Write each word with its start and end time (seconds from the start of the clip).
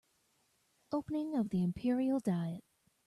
Opening 0.91 1.35
of 1.35 1.49
the 1.49 1.61
Imperial 1.61 2.19
diet 2.19 2.63